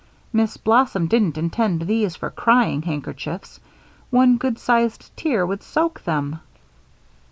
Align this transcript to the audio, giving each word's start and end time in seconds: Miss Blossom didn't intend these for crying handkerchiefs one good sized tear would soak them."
Miss 0.33 0.57
Blossom 0.57 1.05
didn't 1.05 1.37
intend 1.37 1.83
these 1.83 2.15
for 2.15 2.31
crying 2.31 2.81
handkerchiefs 2.81 3.59
one 4.09 4.35
good 4.37 4.57
sized 4.57 5.15
tear 5.15 5.45
would 5.45 5.61
soak 5.61 6.03
them." 6.05 6.39